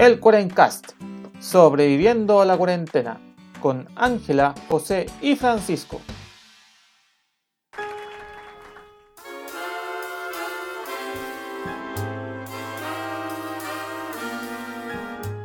[0.00, 0.92] El Cuarencast,
[1.40, 3.20] sobreviviendo a la cuarentena,
[3.60, 6.00] con Ángela, José y Francisco.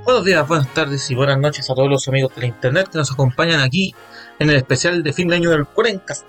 [0.05, 2.97] Buenos días, buenas tardes y buenas noches a todos los amigos de la internet que
[2.97, 3.93] nos acompañan aquí
[4.39, 6.25] en el especial de fin de año del Cuarencast.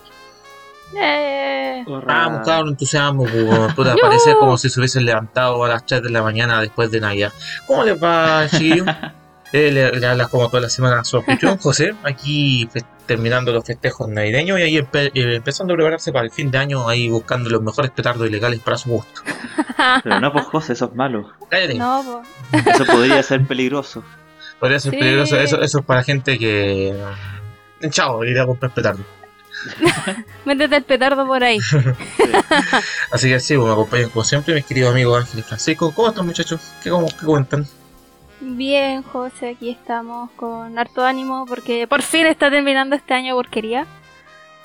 [0.94, 6.02] Eh, Vamos, claro, entusiasmo, pues, puta, parece como si se hubiesen levantado a las 3
[6.02, 7.32] de la mañana después de Navidad.
[7.66, 8.86] ¿Cómo les va, chiquillos?
[9.52, 12.68] Eh, le, le hablas como toda la semana a su anfitrión, José, aquí
[13.06, 16.58] terminando los festejos navideños y ahí empe- eh, empezando a prepararse para el fin de
[16.58, 19.22] año, ahí buscando los mejores petardos ilegales para su gusto.
[20.02, 21.30] Pero no, pues José, eso es malo.
[21.48, 21.74] Cállate.
[21.74, 22.58] no, po.
[22.70, 24.02] Eso podría ser peligroso.
[24.58, 24.98] Podría ser Sí.
[24.98, 26.92] peligroso, eso, eso es para gente que...
[27.82, 29.06] mm, Chao, ir a comprar petardos.
[30.44, 31.58] métete el petardo por ahí.
[33.10, 35.92] Así que sí, pues, me acompañan como siempre mis queridos amigos Ángel y Francisco.
[35.94, 36.60] ¿Cómo están muchachos?
[36.82, 37.66] ¿Qué, cómo, qué cuentan?
[38.40, 43.42] Bien, José, aquí estamos con harto ánimo porque por fin está terminando este año de
[43.42, 43.86] porquería.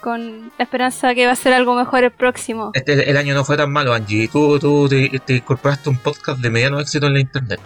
[0.01, 2.71] Con la esperanza que va a ser algo mejor el próximo.
[2.73, 4.27] Este, el año no fue tan malo, Angie.
[4.29, 7.59] Tú, tú te, te incorporaste un podcast de mediano éxito en la internet.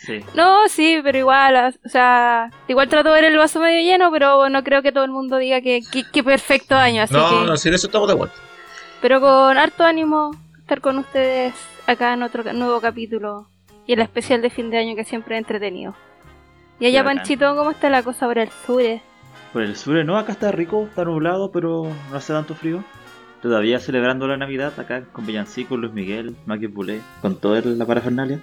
[0.00, 0.20] Sí.
[0.34, 4.48] No, sí, pero igual, o sea, igual trato de ver el vaso medio lleno, pero
[4.48, 7.46] no creo que todo el mundo diga que, que, que perfecto año, así no, que...
[7.46, 8.32] no, sin eso estamos de acuerdo.
[9.02, 11.52] Pero con harto ánimo estar con ustedes
[11.86, 13.48] acá en otro nuevo capítulo
[13.86, 15.94] y el especial de fin de año que siempre he entretenido.
[16.78, 17.04] Y allá.
[17.04, 18.80] Panchito, ¿cómo está la cosa por el sur?
[18.80, 19.02] eh?
[19.52, 22.82] Por el sur, no, acá está rico, está nublado, pero no hace tanto frío.
[23.42, 28.40] Todavía celebrando la Navidad acá con Villancico, Luis Miguel, Maki Bulé, con toda la parafernalia.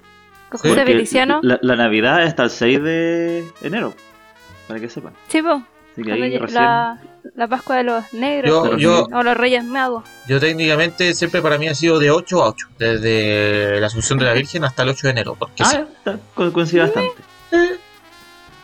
[0.50, 0.70] ¿Con Sí.
[0.70, 1.40] José Porque Feliciano?
[1.44, 3.94] La, la Navidad está el 6 de enero,
[4.68, 5.14] para que sepan.
[5.28, 5.54] Sí, po.
[5.94, 6.64] Así que Cuando ahí lle- recién.
[6.64, 7.00] la,
[7.36, 8.50] la Pascua de los Negros.
[8.52, 10.04] Yo, Pero yo, O los Reyes Magos.
[10.28, 14.26] yo técnicamente siempre para mí ha sido de 8 a 8, desde la Asunción de
[14.26, 15.36] la Virgen hasta el 8 de enero.
[15.38, 15.76] Porque sí.
[15.76, 17.10] Ah, está, co- coincide bastante.
[17.52, 17.78] Eh,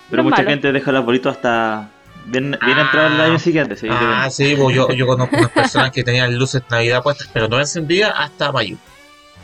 [0.10, 0.50] Pero No mucha malo.
[0.52, 1.90] gente deja el arbolito hasta
[2.26, 3.76] bien, bien entrado el año siguiente.
[3.76, 7.30] Sí, Ah, sí, pues yo, yo conozco unas personas que tenían luces de Navidad puestas,
[7.34, 8.78] pero no encendidas hasta mayo.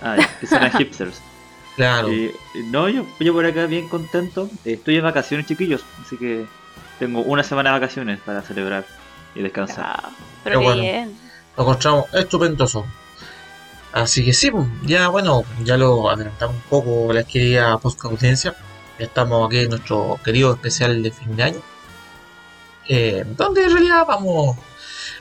[0.02, 1.22] Ah, que son hipsters.
[1.80, 2.10] Claro.
[2.66, 4.50] No, yo, yo por acá bien contento.
[4.66, 6.46] Estoy en vacaciones, chiquillos, así que
[7.00, 8.86] tengo una semana de vacaciones para celebrar
[9.34, 9.86] y descansar.
[9.88, 10.10] Ah,
[10.44, 10.82] pero bueno.
[10.82, 11.18] bien.
[11.56, 12.86] lo encontramos estupendoso.
[13.94, 18.56] Así que sí, pues, ya bueno, ya lo adelantamos un poco la querida podcast audiencia.
[19.00, 21.62] Ya estamos aquí en nuestro querido especial de fin de año.
[22.90, 24.58] Eh, donde en realidad vamos,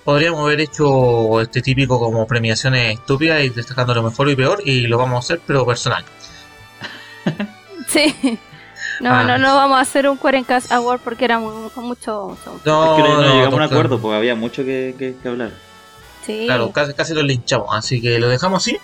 [0.02, 4.88] podríamos haber hecho este típico como premiaciones estúpidas y destacando lo mejor y peor, y
[4.88, 6.04] lo vamos a hacer, pero personal.
[7.88, 8.38] Sí.
[9.00, 9.22] No, Ah.
[9.24, 12.60] no, no vamos a hacer un Quarencast Award porque era muy, mucho, mucho.
[12.64, 15.14] No, es que no, no llegamos a un claro, acuerdo, porque había mucho que, que-
[15.22, 15.52] que hablar.
[16.26, 16.44] Sí.
[16.46, 18.76] Claro, casi, casi lo linchamos, así que lo dejamos así.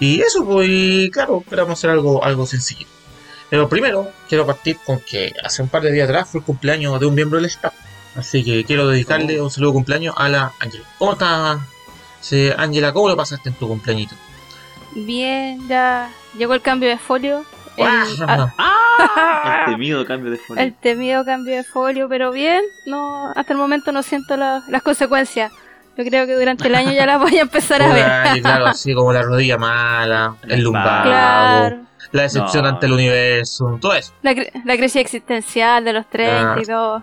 [0.00, 2.86] Y eso, pues, y claro, esperamos hacer algo, algo sencillo.
[3.48, 6.98] Pero primero, quiero partir con que hace un par de días atrás fue el cumpleaños
[7.00, 7.74] de un miembro del staff.
[8.16, 9.44] Así que quiero dedicarle Oh.
[9.44, 10.84] un saludo de cumpleaños a la Ángela.
[10.98, 11.58] ¿Cómo estás,
[12.20, 12.92] sí, Ángela?
[12.92, 14.14] ¿Cómo lo pasaste en tu cumpleañito?
[14.94, 17.44] Bien, ya llegó el cambio de folio.
[17.76, 20.62] El, Ah, ah, El temido cambio de folio.
[20.62, 24.82] el temido cambio de folio, pero bien, no, hasta el momento no siento la- las
[24.82, 25.50] consecuencias.
[25.96, 27.88] Yo creo que durante el año ya las voy a empezar a
[28.34, 28.42] ver.
[28.42, 31.80] Claro, así como la rodilla mala, el lumbago, Claro,
[32.12, 32.68] la decepción No.
[32.70, 34.12] ante el universo, todo eso.
[34.22, 37.02] la, la crisis existencial de los 30 y todo.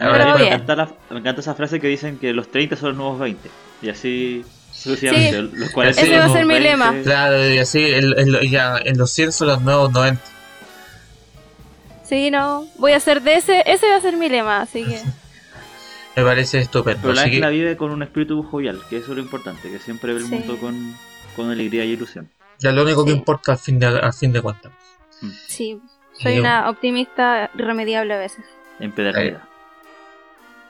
[0.00, 0.52] Ahora, Pero me, bien.
[0.54, 3.48] encanta la- me encanta esa frase que dicen que los 30 son los nuevos 20.
[3.82, 4.44] Y así
[4.80, 5.42] sucesivamente.
[5.58, 6.68] Los 40 Ese va a ser mi 20.
[6.70, 6.94] lema.
[7.02, 10.22] Claro, y así el- el- ya en los 100 son los nuevos 90.
[12.04, 15.00] Sí, no, voy a hacer de ese, ese va a ser mi lema, así que
[16.16, 17.00] Me parece estupendo.
[17.02, 19.78] Pero la que- Ángela vive con un espíritu jovial, que eso es lo importante, que
[19.78, 20.34] siempre ve el Sí.
[20.34, 20.96] mundo con,
[21.36, 22.28] con alegría y ilusión.
[22.58, 23.16] ya lo único que Sí.
[23.16, 24.72] importa al fin de, al fin de cuentas.
[25.46, 25.80] sí,
[26.20, 28.44] soy Y- una optimista irremediable a veces.
[28.80, 29.46] Empedernida.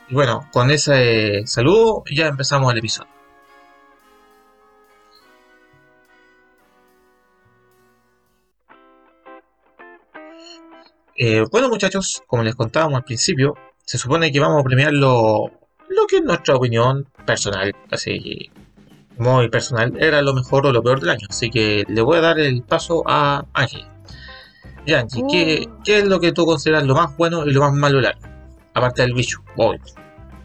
[0.09, 3.09] Y bueno, con ese saludo ya empezamos el episodio.
[11.23, 15.51] Eh, bueno muchachos, como les contábamos al principio, se supone que vamos a premiar lo,
[15.91, 18.51] lo que en nuestra opinión personal, así
[19.19, 21.27] muy personal, era lo mejor o lo peor del año.
[21.29, 23.85] Así que le voy a dar el paso a Ángel.
[24.87, 25.83] Y Angie, ¿qué, Uh.
[25.85, 28.27] qué es lo que tú consideras lo más bueno y lo más malo del año?
[28.73, 29.79] Aparte del bicho, obvio.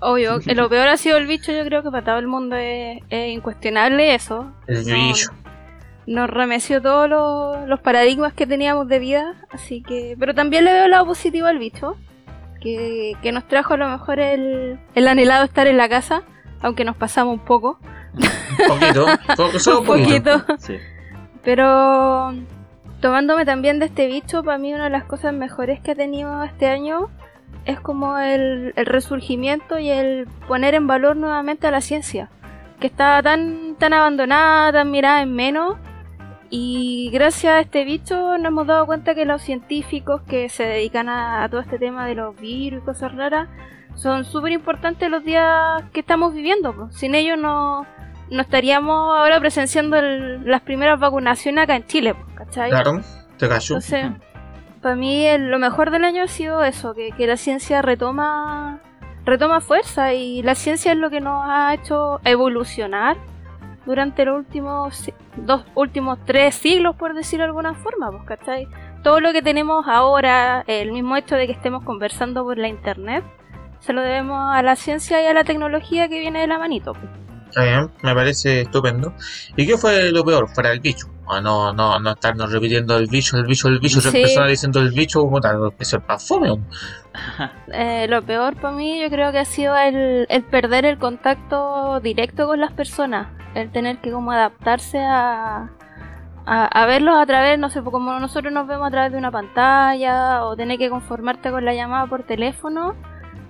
[0.01, 3.01] Obvio, lo peor ha sido el bicho, yo creo que para todo el mundo es,
[3.09, 4.51] es incuestionable eso.
[4.67, 5.29] El No, bicho.
[6.07, 10.15] Nos remeció todos los, los paradigmas que teníamos de vida, así que...
[10.19, 11.95] Pero también le veo el lado positivo al bicho,
[12.61, 16.21] que, que nos trajo a lo mejor el, el anhelado estar en la casa,
[16.61, 17.79] aunque nos pasamos un poco.
[18.13, 19.05] Un poquito,
[19.35, 20.45] poco- solo Un poquito.
[20.59, 20.77] Sí.
[21.43, 22.33] Pero
[23.01, 26.43] tomándome también de este bicho, para mí una de las cosas mejores que he tenido
[26.43, 27.09] este año
[27.65, 32.29] es como el, el resurgimiento y el poner en valor nuevamente a la ciencia,
[32.79, 35.75] que estaba tan, tan abandonada, tan mirada en menos.
[36.57, 41.09] Y gracias a este bicho nos hemos dado cuenta que los científicos que se dedican
[41.09, 43.49] a, a todo este tema de los virus y cosas raras
[43.95, 46.89] son súper importantes los días que estamos viviendo.
[46.91, 47.85] Sin ellos no,
[48.31, 52.69] no estaríamos ahora presenciando el- las primeras vacunaciones acá en Chile, ¿cachai?
[52.69, 53.01] Claro,
[53.37, 53.75] te cayó.
[53.75, 54.05] Entonces,
[54.81, 58.79] para mí el- lo mejor del año ha sido eso, que, que la ciencia retoma
[59.25, 63.17] retoma fuerza y la ciencia es lo que nos ha hecho evolucionar
[63.85, 68.67] durante los últimos dos últimos tres siglos, por decirlo de alguna forma, pues, ¿cachai?
[69.03, 73.23] Todo lo que tenemos ahora, el mismo hecho de que estemos conversando por la internet,
[73.79, 76.93] se lo debemos a la ciencia y a la tecnología que viene de la manito.
[76.93, 77.05] pues.
[77.49, 79.13] Está bien, me parece estupendo.
[79.55, 80.49] ¿Y qué fue lo peor?
[80.49, 81.07] Fuera el bicho.
[81.27, 84.21] Ah, no, no, no estarnos repitiendo el bicho, el bicho, el bicho, Sí.
[84.21, 86.49] personas diciendo el bicho como tal, eso es para fome.
[87.73, 91.99] Eh, lo peor para mí yo creo que ha sido el, el perder el contacto
[92.01, 95.69] directo con las personas, el tener que como adaptarse a,
[96.45, 99.17] a, a verlos a través, no sé, pues como nosotros nos vemos a través de
[99.17, 102.93] una pantalla o tener que conformarte con la llamada por teléfono.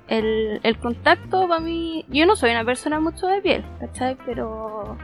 [0.07, 4.15] El, el contacto para mí, yo no soy una persona mucho de piel, ¿cachai?
[4.23, 4.95] Pero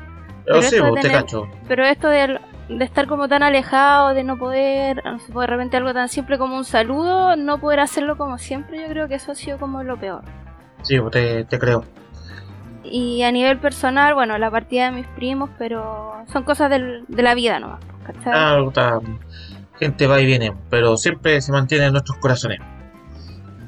[0.45, 1.47] Pero Pero sí, de pues, te cacho.
[1.67, 2.39] pero esto de,
[2.77, 6.37] de estar como tan alejado, de no poder, no sé, de repente algo tan simple
[6.37, 9.83] como un saludo, no poder hacerlo como siempre, yo creo que eso ha sido como
[9.83, 10.21] lo peor.
[10.83, 11.83] Sí, te, te creo.
[12.83, 17.21] Y a nivel personal, bueno, la partida de mis primos, pero son cosas del- de
[17.23, 18.33] la vida nomás, ¿cachai?
[18.33, 18.99] Ah, puta,
[19.79, 22.59] gente va y viene, pero siempre se mantiene en nuestros corazones.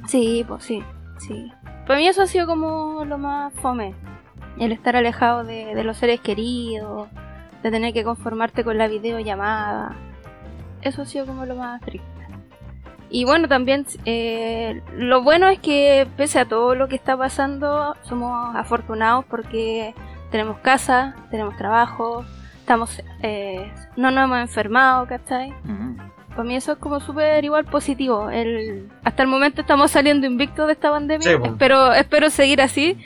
[0.08, 0.84] Sí, pues sí,
[1.20, 1.52] sí.
[1.88, 3.94] Para mí eso ha sido como lo más fome.
[4.60, 7.08] El estar alejado de, de los seres queridos,
[7.64, 9.96] de tener que conformarte con la videollamada.
[10.82, 12.08] Eso ha sido como lo más triste.
[13.10, 17.96] Y bueno, también eh, lo bueno es que pese a todo lo que está pasando,
[18.02, 19.94] somos afortunados porque
[20.32, 22.26] tenemos casa, tenemos trabajo,
[22.60, 25.52] estamos, eh, no nos hemos enfermado, ¿cachai?
[25.52, 25.96] Ujú.
[26.30, 28.32] Para mí eso es como súper igual positivo.
[28.32, 31.30] El, hasta el momento estamos saliendo invictos de esta pandemia.
[31.30, 31.52] Sí, pues.
[31.52, 32.98] espero, espero seguir así.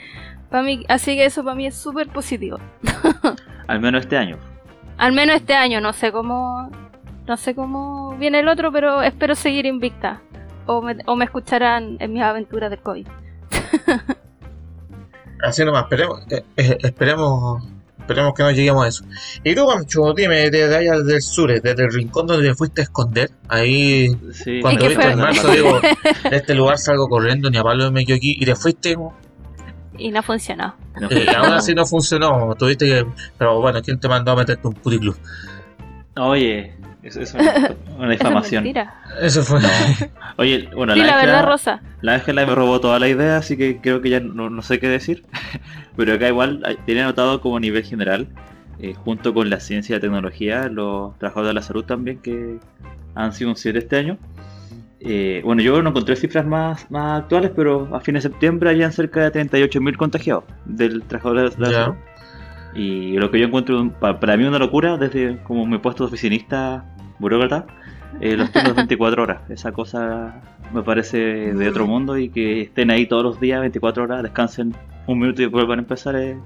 [0.48, 2.58] Para mí, así que eso para mí es súper positivo.
[3.66, 4.38] Al menos este año.
[4.98, 6.70] Al menos este año, no sé cómo,
[7.26, 10.20] no sé cómo viene el otro, pero espero seguir invicta.
[10.66, 13.06] O me, o me escucharán en mis aventuras del COVID.
[15.42, 17.62] Así nomás, esperemos, eh, eh, esperemos,
[18.00, 19.04] esperemos que no lleguemos a eso.
[19.44, 22.84] Y tú, Pancho, dime, desde allá del sur, desde el rincón donde te fuiste a
[22.84, 24.60] esconder, ahí Sí.
[24.60, 25.80] cuando viste en marzo, digo,
[26.30, 28.96] de este lugar salgo corriendo, ni a palo me quedo aquí, y te fuiste,
[29.98, 30.74] Y no funcionó.
[31.00, 33.06] No, y aún así no funcionó, tuviste que,
[33.36, 35.16] pero bueno, ¿quién te mandó a meterte un puticlub?
[36.16, 36.72] Oye,
[37.02, 37.72] eso es una, una Eso
[38.12, 38.64] es difamación.
[38.64, 38.94] mentira.
[39.20, 39.60] Eso fue.
[40.36, 41.82] Oye, bueno, Sí, la Ángela- verdad, Rosa.
[42.00, 44.78] La Ángela me robó toda la idea, así que creo que ya no, no sé
[44.78, 45.24] qué decir.
[45.96, 48.28] Pero acá igual tiene anotado como a nivel general,
[48.80, 52.58] eh, junto con la ciencia y la tecnología, los trabajadores de la salud también que
[53.14, 54.18] han sido un 7 este año.
[55.00, 58.92] Eh, bueno, yo no encontré cifras más, más actuales, pero a fines de septiembre habían
[58.92, 61.94] cerca de 38.000 contagiados del trabajador de la salud.
[62.74, 66.84] Y lo que yo encuentro para mí una locura, desde como mi puesto de oficinista,
[67.18, 67.66] burócrata,
[68.20, 69.40] eh, los turnos 24 horas.
[69.50, 70.42] Esa cosa
[70.74, 71.18] me parece
[71.54, 74.74] de otro mundo y que estén ahí todos los días, 24 horas, descansen
[75.06, 76.36] un minuto y vuelvan a empezar es,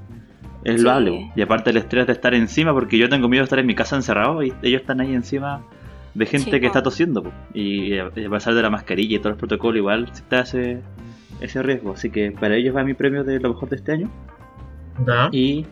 [0.65, 0.85] es Sí.
[0.85, 1.33] loable.
[1.35, 3.75] Y aparte el estrés de estar encima, porque yo tengo miedo de estar en mi
[3.75, 5.63] casa encerrado y ellos están ahí encima
[6.15, 7.23] de gente Sí, que está tosiendo.
[7.23, 7.33] po.
[7.55, 10.81] Y a a pesar de la mascarilla y todos los protocolos, igual se está ese,
[11.41, 11.93] ese riesgo.
[11.93, 14.11] Así que para ellos va mi premio de lo mejor de este año.
[15.33, 15.67] Y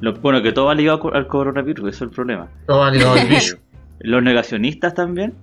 [0.00, 2.48] lo, bueno, que todo va ligado al coronavirus, eso es el problema.
[2.66, 3.56] Todo ha ligado al bicho.
[4.00, 5.34] Los negacionistas también.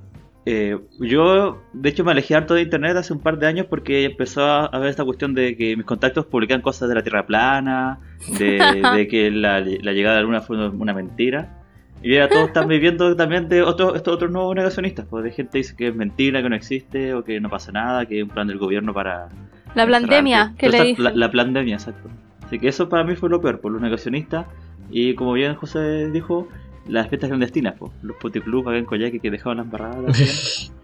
[0.46, 4.06] Eh, yo, de hecho, me alejé harto de internet hace un par de años porque
[4.06, 8.00] empezó a haber esta cuestión de que mis contactos publican cosas de la Tierra plana,
[8.40, 8.58] de,
[8.96, 11.59] de que la, la llegada de la Luna fue una mentira.
[12.02, 15.06] Y ahora todos están viviendo también de otros, estos otros nuevos negacionistas.
[15.10, 18.06] Pues de gente dice que es mentira, que no existe, o que no pasa nada,
[18.06, 19.30] que es un plan del gobierno para.
[19.76, 21.04] La pandemia, que le dicen.
[21.04, 22.10] La, la pandemia, exacto.
[22.46, 24.46] Así que eso para mí fue lo peor, por los negacionistas.
[24.90, 26.48] Y como bien José dijo,
[26.88, 30.14] las fiestas clandestinas, pues, los puticlubs acá en Coyhaique que dejaban las también.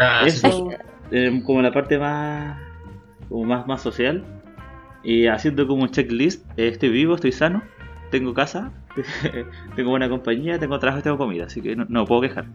[0.00, 0.46] Ah, sí.
[0.46, 0.70] Eso,
[1.10, 2.58] eh, como la parte más,
[3.28, 4.24] como más, más social.
[5.04, 7.62] Y haciendo como un checklist, eh, estoy vivo, estoy sano,
[8.10, 8.72] tengo casa,
[9.76, 12.46] tengo buena compañía, tengo trabajo, tengo comida, así que no, no puedo quejar.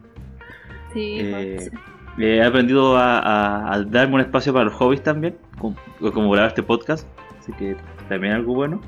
[0.93, 1.71] Sí, Eh, pues,
[2.19, 5.75] He aprendido a, a- a darme un espacio para los hobbies también, como,
[6.13, 7.07] como grabar este podcast,
[7.39, 7.75] así que
[8.09, 8.81] también algo bueno.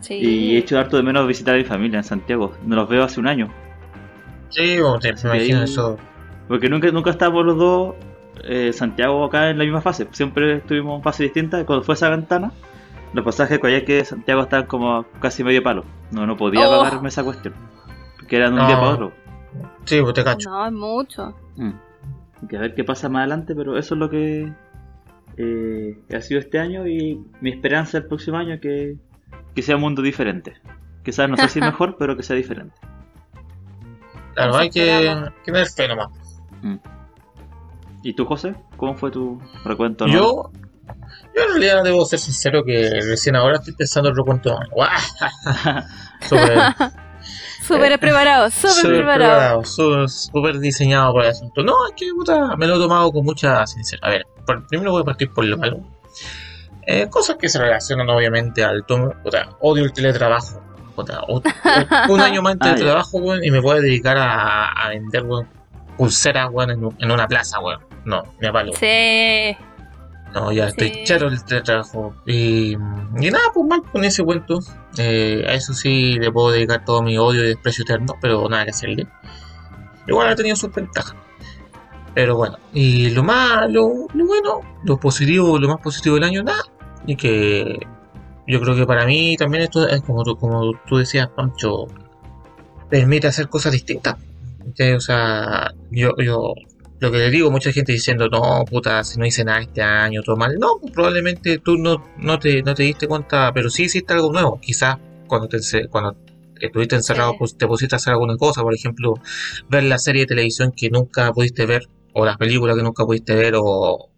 [0.00, 0.14] sí.
[0.14, 3.02] Y he hecho harto de menos visitar a mi familia en Santiago, no los veo
[3.02, 3.48] hace un año.
[4.50, 5.96] Sí, bueno, te imagino eso.
[6.48, 7.94] Porque nunca, nunca estábamos los dos,
[8.44, 10.06] eh, Santiago acá en la misma fase.
[10.12, 11.62] Siempre estuvimos en fases distintas.
[11.62, 12.52] y Cuando fue esa ventana,
[13.16, 15.84] los pasajes de Coyhaique de Santiago estaban como casi medio palo.
[16.12, 16.82] No, no podía Oh.
[16.84, 17.54] pagarme esa cuestión.
[18.18, 18.68] Porque eran de un No.
[18.68, 19.12] día para otro.
[19.84, 20.50] Sí, pues te cacho.
[20.50, 21.34] No, es mucho.
[21.56, 21.70] Mm.
[22.42, 24.52] Hay que ver qué pasa más adelante, pero eso es lo que
[25.38, 28.96] eh, ha sido este año y mi esperanza el próximo año es que,
[29.54, 30.54] que sea un mundo diferente.
[31.02, 32.74] Quizás no sé si mejor, pero que sea diferente.
[34.34, 35.30] Claro, hay que, esperamos.
[35.44, 36.08] que tener fe nomás.
[38.02, 38.54] ¿Y tú, José?
[38.76, 40.06] ¿Cómo fue tu recuento?
[40.06, 40.50] no?
[41.34, 44.58] Yo, en realidad debo ser sincero que recién ahora estoy pensando año.
[44.70, 44.88] ¡Guau!
[46.20, 46.58] Súper
[47.62, 49.62] Súper preparado, súper súper preparado.
[49.62, 49.64] preparado,
[50.08, 51.62] súper diseñado para el asunto.
[51.64, 54.08] No, es que puta, me lo he tomado con mucha sinceridad.
[54.08, 55.80] A ver, por- primero voy a partir por lo malo.
[56.86, 59.12] Eh, cosas que se relacionan obviamente al tomo.
[59.24, 60.62] Puta, odio el teletrabajo.
[60.94, 61.22] Puta,
[62.08, 65.24] un año más en Ah, teletrabajo, weón, y me voy a dedicar a, a vender,
[65.24, 65.48] weón,
[65.98, 67.80] pulseras, weón, en, en una plaza, weón.
[68.04, 68.72] No, me apalo.
[68.74, 69.56] Sí.
[70.36, 71.04] No, ya estoy Sí.
[71.04, 72.14] chato del teletrabajo.
[72.26, 74.58] Y, y nada, pues mal con ese cuento.
[74.98, 78.64] Eh, a eso sí le puedo dedicar todo mi odio y desprecio eterno, pero nada
[78.64, 79.06] que hacerle.
[80.06, 81.16] Igual ha tenido sus ventajas.
[82.14, 86.42] Pero bueno, y lo más, lo, lo bueno, lo positivo, lo más positivo del año,
[86.42, 86.62] nada.
[87.06, 87.78] Y que
[88.46, 91.86] yo creo que para mí también esto es como tú, como tú decías, Pancho,
[92.90, 94.16] permite hacer cosas distintas.
[94.96, 96.52] O sea, yo, yo
[97.00, 100.22] lo que le digo, mucha gente diciendo, no, puta, si no hice nada este año,
[100.22, 100.56] todo mal.
[100.58, 104.32] No, pues, probablemente tú no, no, te, no te diste cuenta, pero sí hiciste algo
[104.32, 104.58] nuevo.
[104.60, 106.16] Quizás cuando, te, cuando
[106.60, 107.36] estuviste encerrado, Sí.
[107.38, 109.14] pues te pusiste a hacer alguna cosa, por ejemplo,
[109.68, 113.34] ver la serie de televisión que nunca pudiste ver, o las películas que nunca pudiste
[113.34, 114.10] ver, o,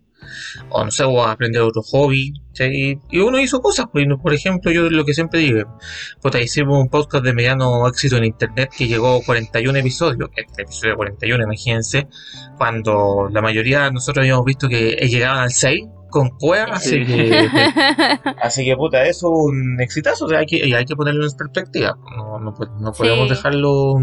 [0.71, 2.33] o no sé, o aprender otro hobby.
[2.53, 2.99] ¿sí?
[3.11, 5.79] Y uno hizo cosas, pues, por ejemplo, yo lo que siempre digo,
[6.21, 10.63] puta, hicimos un podcast de mediano éxito en internet que llegó a 41 episodios, este
[10.63, 12.09] episodio 41, imagínense,
[12.57, 17.07] cuando la mayoría de nosotros habíamos visto que llegaban al 6 con cueva, así Sí.
[17.07, 17.49] que,
[18.43, 21.25] así que puta, eso es un exitazo, o sea, hay que, y hay que ponerlo
[21.27, 23.35] en perspectiva, no, no, po- no podemos Sí.
[23.35, 23.95] dejarlo,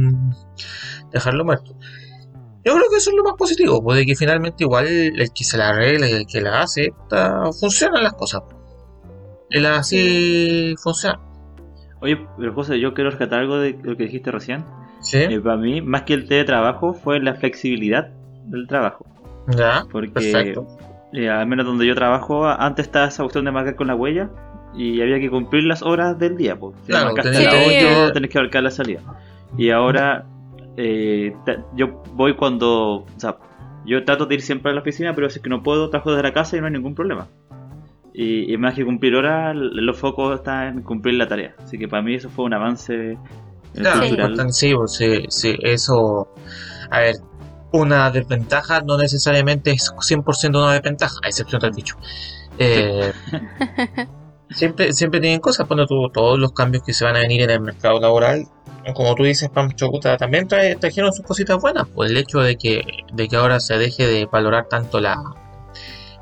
[1.11, 1.75] dejarlo muerto.
[2.65, 5.57] Yo creo que eso es lo más positivo, puede que finalmente igual el que se
[5.57, 6.91] la arregla y el que la hace,
[7.59, 8.41] funcionan las cosas.
[9.51, 11.19] El así funciona.
[12.01, 14.65] Oye, pero José, yo quiero rescatar algo de lo que dijiste recién.
[15.01, 15.17] ¿Sí?
[15.19, 18.07] Eh, para mí, más que el teletrabajo, fue la flexibilidad
[18.47, 19.05] del trabajo.
[19.55, 20.67] Ya, Porque, perfecto.
[21.13, 24.29] eh, al menos donde yo trabajo, antes estaba esa cuestión de marcar con la huella
[24.75, 26.57] y había que cumplir las horas del día.
[26.59, 26.75] Pues.
[26.81, 28.99] Si Claro, marcaste tenés a las que- 8, tenés que marcar la salida.
[29.57, 30.25] Y ahora,
[30.77, 31.35] eh,
[31.75, 32.97] yo voy cuando.
[33.03, 33.37] O sea,
[33.85, 36.11] yo trato de ir siempre a la oficina, pero si es que no puedo, trabajo
[36.11, 37.27] desde la casa y no hay ningún problema.
[38.13, 41.55] Y, y más que cumplir horas, los focos están en cumplir la tarea.
[41.59, 43.17] Así que para mí eso fue un avance
[43.73, 44.53] Claro, cultural.
[44.53, 46.29] sí, pues, sí, sí, eso.
[46.91, 47.15] A ver,
[47.73, 51.97] una desventaja no necesariamente es 100% una desventaja, a excepción del bicho.
[52.57, 53.11] Eh,
[54.51, 57.49] siempre, siempre tienen cosas, cuando tú, todos los cambios que se van a venir en
[57.49, 58.45] el mercado laboral,
[58.95, 62.55] como tú dices, Pancho, puta, también trae- trajeron sus cositas buenas, pues el hecho de
[62.55, 62.81] que,
[63.13, 65.15] de que ahora se deje de valorar tanto la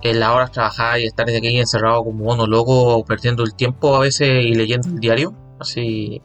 [0.01, 3.99] en las horas trabajadas y estar aquí encerrado como mono loco, perdiendo el tiempo a
[3.99, 6.21] veces y leyendo el diario, así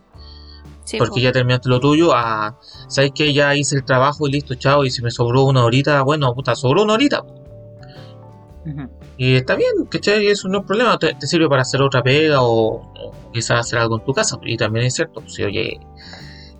[0.85, 1.21] Sí, porque po.
[1.21, 4.91] ya terminaste lo tuyo, a sabes que ya hice el trabajo y listo, chao, y
[4.91, 7.23] si me sobró una horita, bueno, puta, sobró una horita.
[8.67, 8.89] Ujú.
[9.19, 10.29] Y está bien, ¿cachai?
[10.29, 13.81] Eso no es problema, te, te sirve para hacer otra pega o, o quizás hacer
[13.81, 14.39] algo en tu casa.
[14.43, 15.81] Y también es cierto, si oye,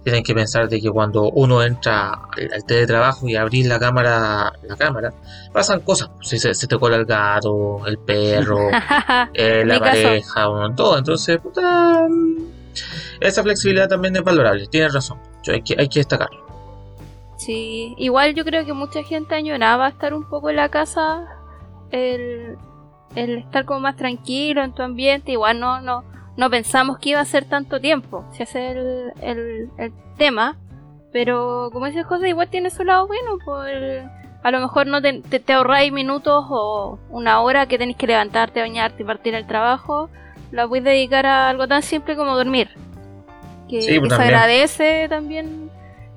[0.03, 4.53] tienen que pensar de que cuando uno entra al, al teletrabajo y abrir la cámara,
[4.63, 5.13] la cámara,
[5.53, 6.11] pasan cosas.
[6.21, 8.71] Si se, se te cola el gato, el perro,
[9.35, 10.99] eh, la pareja, bueno, todo.
[10.99, 12.39] Entonces, puta, mm,
[13.21, 15.19] esa flexibilidad también es valorable, tienes razón.
[15.43, 16.47] Yo hay, que, hay que destacarlo.
[17.37, 21.38] Sí, igual yo creo que mucha gente añoraba estar un poco en la casa,
[21.91, 22.57] el,
[23.15, 26.05] el estar como más tranquilo en tu ambiente, igual no, no,
[26.37, 30.57] no pensamos que iba a ser tanto tiempo, si ese es el, el, el tema,
[31.13, 34.03] pero como dice José, igual tiene su lado bueno, pues el-
[34.43, 38.07] a lo mejor no te, te, te ahorráis minutos o una hora que tenéis que
[38.07, 40.11] levantarte, bañarte y partir al trabajo,
[40.53, 42.69] la puedes dedicar a algo tan simple como dormir,
[43.69, 44.35] que, Sí, pues, que se también.
[44.35, 45.71] agradece también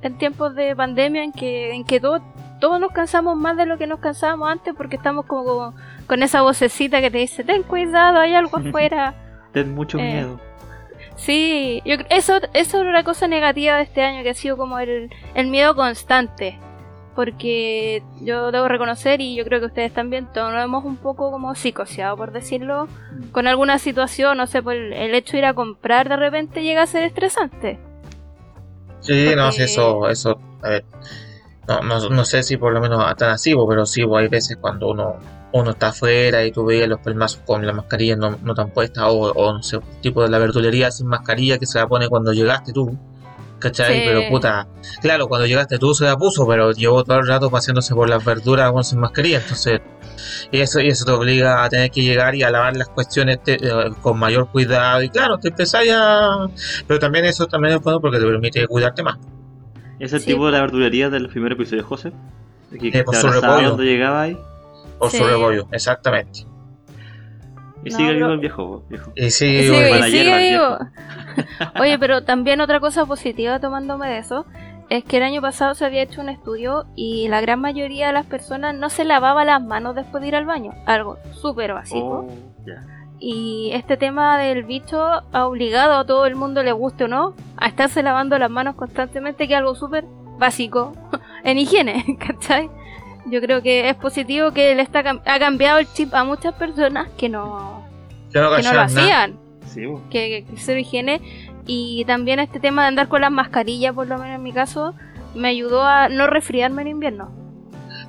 [0.03, 2.21] en tiempos de pandemia en que, en que todo-
[2.61, 5.73] todos nos cansamos más de lo que nos cansábamos antes porque estamos como, como
[6.07, 9.13] con esa vocecita que te dice, ten cuidado, hay algo afuera.
[9.51, 10.39] Ten mucho Eh, miedo.
[11.17, 14.79] Sí, yo, eso, eso es una cosa negativa de este año que ha sido como
[14.79, 16.57] el, el miedo constante.
[17.15, 21.29] Porque yo debo reconocer, y yo creo que ustedes también, todos nos hemos un poco
[21.29, 22.87] como psicoseado, por decirlo,
[23.33, 26.63] con alguna situación, no sé, por el, el hecho de ir a comprar de repente
[26.63, 27.77] llega a ser estresante.
[29.01, 30.85] Sí, no, sí, eso, eso a ver,
[31.79, 34.89] no, no, no sé si por lo menos tan así, pero sí, hay veces cuando
[34.89, 35.15] uno,
[35.53, 39.07] uno está afuera y tú veías los pelmazos con la mascarilla no, no tan puesta,
[39.09, 42.33] o, o no sé, tipo de la verdulería sin mascarilla que se la pone cuando
[42.33, 42.97] llegaste tú.
[43.59, 43.93] ¿Cachai?
[43.93, 44.01] Sí.
[44.05, 44.67] Pero puta,
[45.03, 48.25] claro, cuando llegaste tú se la puso, pero llevó todo el rato paseándose por las
[48.25, 49.81] verduras con sin mascarilla, entonces
[50.51, 53.41] y eso, y eso te obliga a tener que llegar y a lavar las cuestiones
[53.43, 55.01] te- eh, con mayor cuidado.
[55.03, 56.47] Y claro, te empezás a...
[56.87, 59.17] Pero también eso también es bueno porque te permite cuidarte más.
[60.01, 60.27] Es el Sí.
[60.33, 62.11] tipo de la verdulería del primer episodio, José.
[62.79, 63.53] Que Eh, por te su repollo.
[63.67, 64.37] cuando llegaba ahí.
[64.97, 65.17] Por Sí.
[65.17, 66.45] su rebollo, exactamente.
[67.83, 69.11] Y No, sigue vivo el viejo, viejo.
[69.15, 70.37] Y sí, Sí, bueno, Para sigue hierba,
[70.77, 70.89] vivo.
[71.81, 74.45] Oye, pero también otra cosa positiva tomándome de eso
[74.89, 78.13] es que el año pasado se había hecho un estudio y la gran mayoría de
[78.13, 80.73] las personas no se lavaba las manos después de ir al baño.
[80.85, 82.27] Algo súper básico.
[82.29, 82.33] Oh,
[82.65, 82.83] ya.
[83.23, 84.99] Y este tema del bicho
[85.31, 88.73] ha obligado a todo el mundo, le guste o no, a estarse lavando las manos
[88.75, 90.05] constantemente, que es algo súper
[90.39, 90.93] básico
[91.43, 92.69] en higiene, ¿cachai?
[93.27, 96.55] Yo creo que es positivo que le está, cam- ha cambiado el chip a muchas
[96.55, 97.83] personas que no,
[98.57, 101.21] que no que lo hacían Sí, que, que cero higiene
[101.67, 104.95] y también este tema de andar con las mascarillas, por lo menos en mi caso,
[105.35, 107.29] me ayudó a no resfriarme en invierno.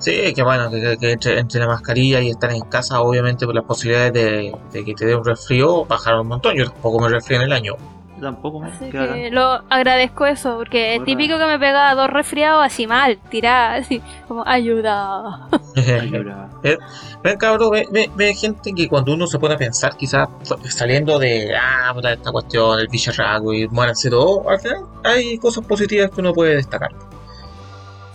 [0.03, 3.65] Sí, que bueno, que, entre, entre la mascarilla y estar en casa, obviamente, pues las
[3.65, 6.55] posibilidades de, de que te dé un resfrío bajaron un montón.
[6.57, 7.75] Yo tampoco me resfrío en el año.
[8.17, 9.15] Yo tampoco, me Así bacán.
[9.15, 13.75] que lo agradezco eso, porque es típico que me pegaba dos resfriados así mal, tirada,
[13.77, 15.49] así como ayuda.
[15.77, 16.49] Ayuda.
[17.25, 20.29] Ven, cabrón, ve, ve- ve gente que cuando uno se pone a pensar, quizás
[20.69, 25.65] saliendo de, ah, puta, esta cuestión, el bicharraco y muéranse todo, al final hay cosas
[25.65, 26.91] positivas que uno puede destacar.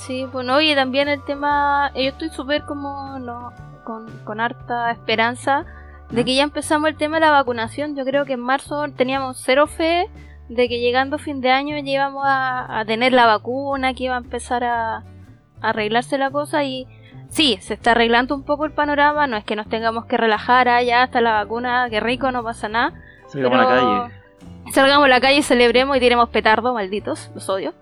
[0.07, 3.51] Sí, bueno, y también el tema, yo estoy súper como, no,
[3.83, 5.65] con, con harta esperanza
[6.09, 7.95] de que ya empezamos el tema de la vacunación.
[7.95, 10.09] Yo creo que en marzo teníamos cero fe
[10.47, 14.15] de que llegando fin de año ya íbamos a, a tener la vacuna, que iba
[14.15, 15.03] a empezar a, a
[15.61, 16.87] arreglarse la cosa y
[17.29, 20.69] sí, se está arreglando un poco el panorama, no es que nos tengamos que relajar,
[20.69, 22.93] ah, ya hasta la vacuna, que rico, no pasa nada.
[23.27, 24.13] Salgamos a la Pero- calle.
[24.73, 27.73] Salgamos a la calle, celebremos y tiremos petardo, malditos, los odio.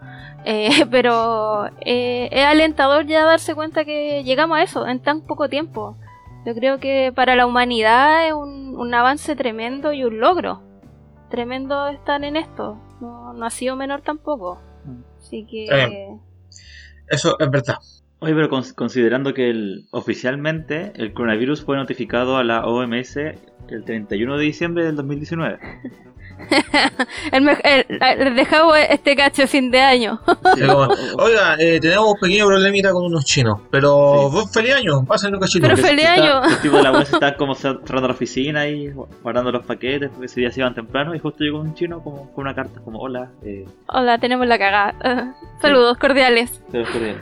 [0.45, 5.49] Eh, pero eh, es alentador ya darse cuenta que llegamos a eso en tan poco
[5.49, 5.97] tiempo.
[6.45, 10.61] Yo creo que para la humanidad es un, un avance tremendo y un logro.
[11.31, 12.77] Tremendo estar en esto.
[13.01, 14.61] No, no ha sido menor tampoco.
[15.19, 15.65] Así que...
[15.65, 16.17] Eh.
[17.07, 17.77] Eso es verdad.
[18.19, 23.83] Oye, pero cons- considerando que el, oficialmente el coronavirus fue notificado a la OMS el
[23.83, 25.59] 31 de diciembre del 2019.
[27.31, 27.85] el el-
[28.19, 30.19] les dejamos este cacho fin de año.
[30.55, 30.61] Sí,
[31.17, 34.35] Oiga, eh, tenemos un pequeño problemita con unos chinos, pero Sí.
[34.35, 35.67] vos feliz año, pásenlo cachito.
[35.67, 36.43] Pero feliz está- año.
[36.49, 38.91] El tipo de la web está como cerrando la oficina y
[39.23, 42.31] guardando los paquetes porque ese día se iban temprano y justo llegó un chino como
[42.33, 45.35] con una carta como hola, eh, Hola, tenemos la cagada.
[45.61, 46.61] Saludos cordiales.
[46.71, 47.21] te lo cordial.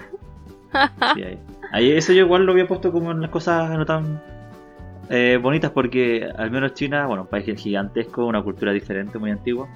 [1.16, 1.40] Sí, ahí.
[1.72, 4.22] Ahí eso yo igual lo había puesto como en las cosas no tan
[5.10, 9.68] eh, bonitas porque al menos China, bueno, un país gigantesco, una cultura diferente, muy antigua.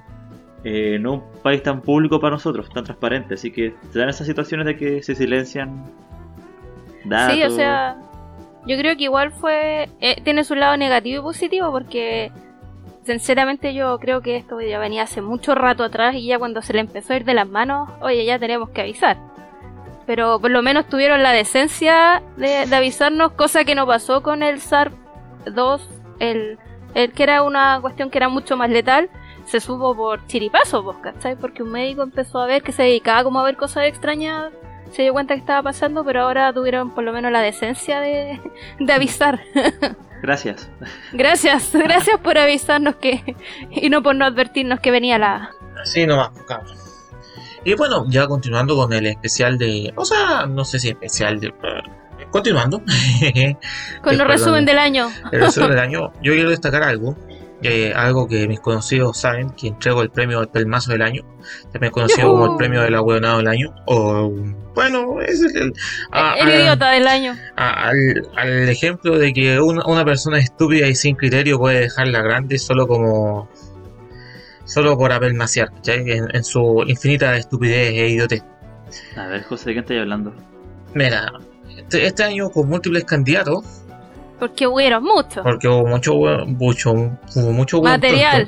[0.64, 4.26] eh, no un país tan público para nosotros, tan transparente, así que se dan esas
[4.26, 5.84] situaciones de que se silencian
[7.04, 7.36] datos.
[7.36, 7.96] Sí, o sea,
[8.66, 9.88] yo creo que igual fue.
[10.00, 12.32] eh, tiene su lado negativo y positivo porque,
[13.04, 16.72] sinceramente, yo creo que esto ya venía hace mucho rato atrás y ya cuando se
[16.74, 19.16] le empezó a ir de las manos, oye, ya tenemos que avisar.
[20.06, 24.42] Pero por lo menos tuvieron la decencia de, de avisarnos, cosa que no pasó con
[24.42, 24.60] el
[25.44, 25.80] SARS-2,
[26.20, 26.58] el,
[26.94, 29.10] el que era una cuestión que era mucho más letal.
[29.44, 31.36] Se supo por chiripazo, vos, ¿cachai?
[31.36, 34.52] Porque un médico empezó a ver que se dedicaba como a ver cosas extrañas
[34.92, 38.40] se dio cuenta que estaba pasando, pero ahora tuvieron por lo menos la decencia de,
[38.80, 39.40] de avisar.
[40.22, 40.68] Gracias.
[41.12, 43.36] Gracias, gracias por avisarnos que
[43.70, 45.52] y no por no advertirnos que venía la.
[45.80, 46.76] Así nomás, pues, cabrón.
[47.64, 49.92] Y bueno, ya continuando con el especial de.
[49.94, 51.54] O sea, no sé si especial de.
[52.30, 52.82] Continuando.
[54.02, 55.08] con los resumen del año.
[55.32, 57.16] el resumen del año, yo quiero destacar algo.
[57.62, 61.22] eh, algo que mis conocidos saben, que entrego el premio al pelmazo del año,
[61.72, 64.30] también conocido como el premio del abuelonado del año, o
[64.76, 65.72] bueno, es el, el-
[66.12, 67.34] a- el a- idiota del año.
[67.56, 72.22] a- al, al ejemplo de que una, una persona estúpida y sin criterio puede dejarla
[72.22, 73.48] grande solo como
[74.64, 75.70] solo por apelmaciar.
[75.86, 78.44] En, en su infinita estupidez e idiotez.
[79.16, 80.32] A ver, José, ¿de qué estáis hablando?
[80.94, 81.32] Mira,
[81.88, 83.64] este, este año con múltiples candidatos,
[84.38, 85.42] Porque hubieron muchos.
[85.42, 86.14] porque hubo mucho,
[86.46, 88.46] mucho, hubo mucho Material.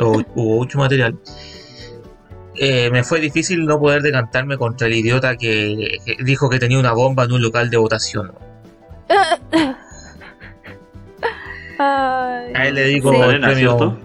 [0.00, 1.16] hubo, hubo mucho material.
[2.56, 6.78] eh, me fue difícil no poder decantarme contra el idiota que, que dijo que tenía
[6.78, 8.32] una bomba en un local de votación.
[11.78, 13.20] Ay, A él le digo Sí.
[13.20, 13.98] el premio.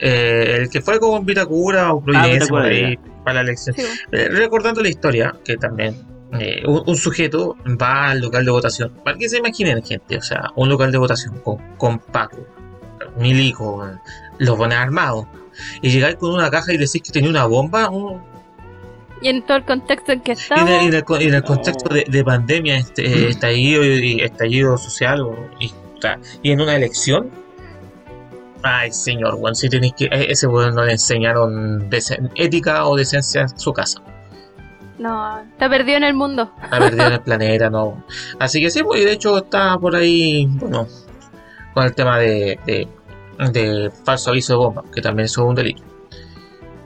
[0.00, 3.76] eh, el que fue con Vitacura o Providencia, por ahí, para la elección.
[3.76, 5.94] Sí, Eh, recordando la historia, que también
[6.38, 8.92] eh, un, un sujeto va al local de votación.
[9.04, 12.38] Para que se imaginen, gente, o sea, un local de votación con, con Paco,
[13.18, 13.86] Milico,
[14.38, 15.26] los bones armados,
[15.82, 18.20] y llegar con una caja y decir que tenía una bomba, un-
[19.20, 21.20] Y en todo el contexto en que y, estamos, en, el- y en el, co-
[21.20, 25.20] y en el contexto de, de pandemia, este, eh, estallido, y, estallido social,
[25.58, 25.72] y,
[26.52, 27.30] en una elección.
[28.62, 30.04] Ay, señor, weón, si tenéis que.
[30.06, 31.88] eh, Ese weón no le enseñaron
[32.34, 34.00] ética o decencia en su casa.
[34.98, 36.50] No, está perdido en el mundo.
[36.60, 38.04] ha perdido en el planeta, no.
[38.38, 40.86] Así que sí, pues, y de hecho está por ahí, bueno,
[41.74, 42.88] con el tema de, de,
[43.52, 45.82] de falso aviso de bomba, que también es un delito.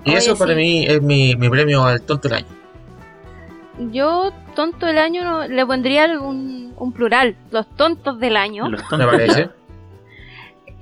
[0.05, 0.57] Y Oye, eso para sí.
[0.57, 2.47] mí es mi, mi premio al tonto del año.
[3.91, 8.69] Yo, tonto del año, no- le pondría un, un plural, los tontos del año.
[8.69, 9.51] Los Me tontos, parece.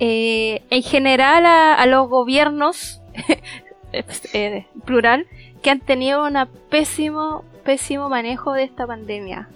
[0.02, 3.02] Eh, en general a, a los gobiernos,
[4.32, 5.26] eh, plural,
[5.62, 6.38] que han tenido un
[6.70, 9.48] pésimo, pésimo manejo de esta pandemia.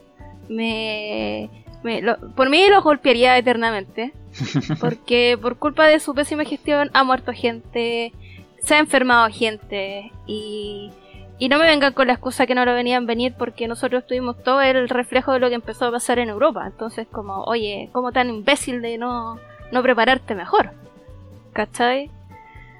[0.48, 1.48] Me,
[1.82, 4.12] me- lo- por mí los golpearía eternamente,
[4.80, 8.12] porque por culpa de su pésima gestión ha muerto gente,
[8.60, 10.90] se ha enfermado gente y,
[11.38, 14.42] y no me vengan con la excusa que no lo venían venir porque nosotros tuvimos
[14.42, 16.64] todo el reflejo de lo que empezó a pasar en Europa.
[16.66, 19.38] Entonces como, oye, como tan imbécil de no,
[19.72, 20.70] no prepararte mejor.
[21.52, 22.10] ¿Cachai?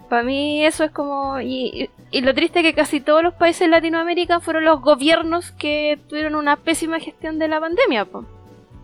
[0.09, 1.41] Para mí eso es como...
[1.41, 5.51] Y, y lo triste es que casi todos los países de Latinoamérica fueron los gobiernos
[5.51, 8.05] que tuvieron una pésima gestión de la pandemia.
[8.05, 8.25] po.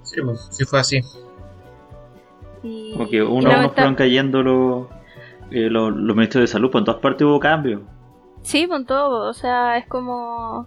[0.03, 1.01] Sí, pues, sí fue así.
[2.64, 4.88] Y, Como que uno a uno fueron cayendo los,
[5.53, 7.83] eh, los, los ministros de salud, pues en todas partes hubo cambios.
[8.43, 9.31] Sí, con todo.
[9.31, 10.66] O sea, es como...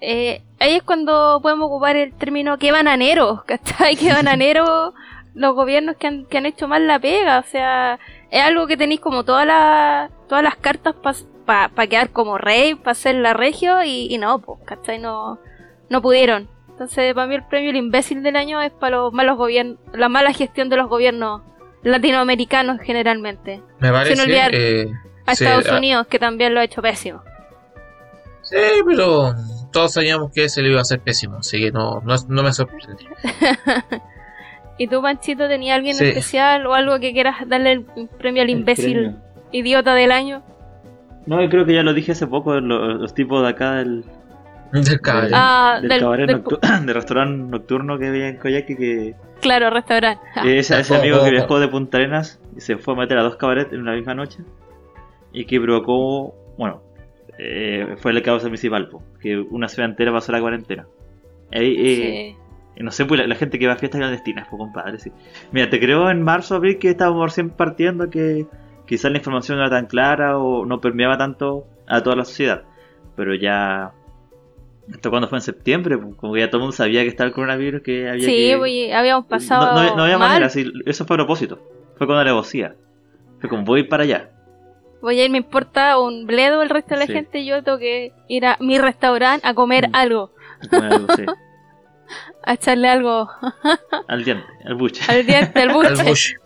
[0.00, 3.96] eh, ahí es cuando podemos ocupar el término que bananero, ¿cachai?
[3.96, 4.94] Que bananero
[5.34, 7.40] los gobiernos que han, que han hecho mal la pega.
[7.40, 7.98] O sea,
[8.30, 10.94] es algo que tenéis como todas las todas las cartas
[11.46, 14.98] para quedar como rey, para ser la regio y, y no, pues, ¿cachai?
[14.98, 15.38] No,
[15.88, 16.48] no pudieron.
[16.68, 20.08] Entonces, para mí el premio el imbécil del año es para los malos gobiernos, la
[20.10, 21.40] mala gestión de los gobiernos
[21.82, 23.62] latinoamericanos generalmente.
[23.78, 24.20] Me parece.
[24.20, 24.90] olvidar eh,
[25.24, 27.22] A sí, Estados ah, Unidos, que también lo ha hecho pésimo.
[28.42, 28.56] Sí,
[28.86, 29.34] pero
[29.72, 32.52] todos sabíamos que ese le iba a ser pésimo, así que no, no, no me
[32.52, 33.04] sorprende.
[34.78, 36.04] ¿Y tú, Panchito, tenías alguien Sí.
[36.04, 37.84] especial o algo que quieras darle el
[38.18, 39.16] premio al El imbécil premio.
[39.52, 40.42] idiota del año?
[41.26, 44.04] No, yo creo que ya lo dije hace poco, lo- los, tipos de acá del,
[44.72, 45.30] Del caballo.
[45.34, 49.70] Ah, del, del- cabaret del- noctu- del restaurante nocturno que había en Coyhaique que Claro,
[49.70, 50.22] restaurante.
[50.34, 53.22] Ah, ese, ese amigo que viajó de Punta Arenas y se fue a meter a
[53.22, 54.38] dos cabarets en una misma noche
[55.32, 56.80] y que provocó, bueno,
[57.38, 60.86] eh, fue la causa principal, po, que una ciudad entera pasó la cuarentena.
[61.50, 62.34] Eh,
[62.76, 62.82] sí.
[62.82, 65.10] No sé, pues la, la gente que va a fiestas clandestinas, pues compadre, sí.
[65.52, 68.46] Mira, te creo en marzo, abril que estábamos recién partiendo que
[68.86, 72.62] quizás la información no era tan clara o no permeaba tanto a toda la sociedad.
[73.16, 73.92] Pero ya...
[74.92, 75.98] ¿Esto cuando fue en septiembre?
[75.98, 78.34] Pues, como que ya todo el mundo sabía que estaba el coronavirus, que había Sí,
[78.36, 78.56] que...
[78.56, 79.74] oye, habíamos no, pasado.
[79.74, 80.28] no- no había mal.
[80.28, 81.58] manera, sí, eso fue a propósito.
[81.98, 82.76] Fue con alevosía.
[83.40, 84.30] Fue como, voy a ir para allá.
[85.02, 87.12] Voy a ir, me importa un bledo el resto de la Sí.
[87.14, 87.44] gente.
[87.44, 89.94] Yo tengo que ir a mi restaurante a comer Mm.
[89.96, 90.30] algo,
[90.62, 91.24] Y comer algo, sí.
[92.44, 93.28] a echarle algo
[94.06, 95.02] Al diente, al buche.
[95.12, 95.74] al diente, al Al
[96.06, 96.36] buche.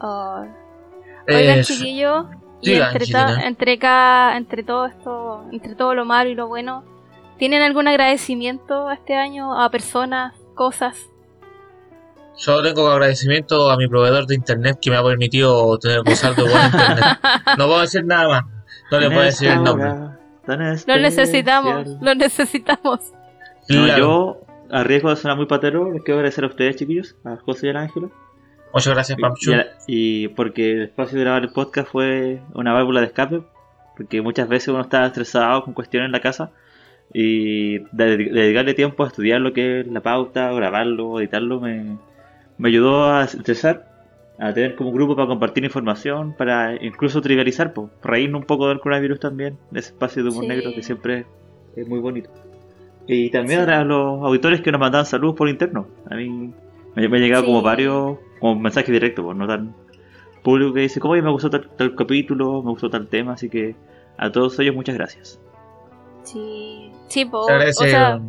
[0.00, 0.44] Oh.
[1.28, 2.26] Oigan, chiquillos,
[2.60, 6.84] y entre, ta- entre, ca- entre todo esto, entre todo lo malo y lo bueno,
[7.38, 10.96] ¿tienen algún agradecimiento este año a personas, cosas?
[12.34, 16.42] Solo tengo agradecimiento a mi proveedor de internet que me ha permitido tener gozar de
[16.42, 17.04] buen internet.
[17.58, 18.44] No puedo decir nada más.
[18.90, 19.90] No le puedo decir el nombre.
[20.46, 23.00] Lo necesitamos, lo necesitamos.
[23.68, 23.98] No, Claro.
[23.98, 27.68] yo, a riesgo de sonar muy patero, les quiero agradecer a ustedes, chiquillos, a José
[27.68, 28.10] y al Ángelo.
[28.72, 29.52] Muchas gracias, Pamchu.
[29.86, 33.42] Y, porque el espacio de grabar el podcast fue una válvula de escape,
[33.96, 36.50] porque muchas veces uno está estresado con cuestiones en la casa
[37.12, 41.98] y de- de- dedicarle tiempo a estudiar lo que es la pauta, grabarlo, editarlo, me,
[42.56, 43.88] me ayudó a estresar,
[44.38, 48.68] a tener como un grupo para compartir información, para incluso trivializar, pues, reírnos un poco
[48.68, 50.48] del coronavirus también, de ese espacio de humor Sí.
[50.48, 51.26] negro que siempre
[51.76, 52.30] es muy bonito.
[53.06, 53.70] Y también Sí.
[53.70, 55.86] a los auditores que nos mandaban saludos por interno.
[56.10, 56.52] A mí
[56.96, 57.46] me, me ha llegado Sí.
[57.48, 59.74] como varios, como mensajes directos, pues, no tan
[60.42, 63.48] público que dice, como oye, me gustó tal, tal capítulo, me gustó tal tema, así
[63.48, 63.74] que
[64.18, 65.40] a todos ellos muchas gracias.
[66.24, 68.20] Sí, sí, po, Se agradece o sea,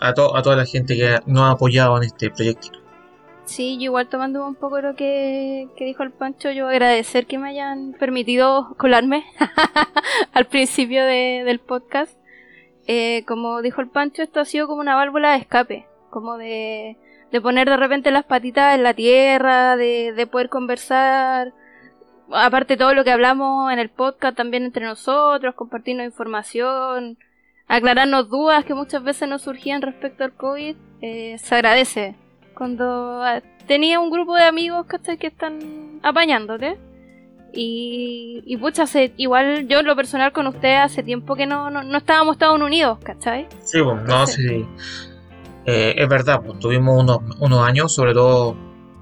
[0.00, 2.68] a, to- a toda la gente que nos ha apoyado en este proyecto.
[3.44, 7.38] sí, yo igual tomando un poco lo que, que dijo el Pancho, yo agradecer que
[7.38, 9.24] me hayan permitido colarme
[10.32, 12.16] al principio de- del podcast.
[12.88, 16.96] Eh, como dijo el Pancho, esto ha sido como una válvula de escape, como de,
[17.32, 21.52] de poner de repente las patitas en la tierra, de, de poder conversar
[22.32, 27.18] aparte todo lo que hablamos en el podcast también entre nosotros, compartirnos información,
[27.68, 32.16] aclararnos dudas que muchas veces nos surgían respecto al COVID, eh, se agradece.
[32.54, 35.18] Cuando ah, tenía un grupo de amigos ¿cachai?
[35.18, 36.78] que están apañándote.
[37.52, 41.70] Y, y pucha, hace- igual yo en lo personal con usted hace tiempo que no,
[41.70, 43.46] no, no estábamos todos unidos, ¿cachai?
[43.62, 44.66] Sí, pues, no, sí.
[45.66, 48.56] Eh, es verdad, pues tuvimos unos, unos años, sobre todo